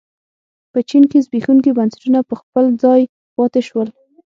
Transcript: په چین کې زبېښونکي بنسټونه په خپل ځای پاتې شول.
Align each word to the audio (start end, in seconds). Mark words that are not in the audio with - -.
په 0.71 0.79
چین 0.89 1.03
کې 1.11 1.17
زبېښونکي 1.25 1.71
بنسټونه 1.77 2.19
په 2.29 2.35
خپل 2.41 2.65
ځای 2.83 3.01
پاتې 3.35 3.61
شول. 3.67 3.87